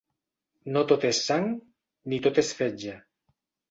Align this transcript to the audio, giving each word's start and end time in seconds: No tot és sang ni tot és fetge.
No 0.77 0.83
tot 0.93 1.05
és 1.11 1.21
sang 1.29 1.47
ni 2.09 2.23
tot 2.27 2.45
és 2.47 2.53
fetge. 2.65 3.01